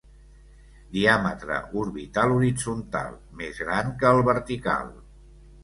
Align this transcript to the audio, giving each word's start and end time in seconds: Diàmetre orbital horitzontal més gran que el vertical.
Diàmetre 0.95 1.57
orbital 1.83 2.35
horitzontal 2.37 3.13
més 3.45 3.63
gran 3.67 3.95
que 4.03 4.13
el 4.17 4.25
vertical. 4.33 4.93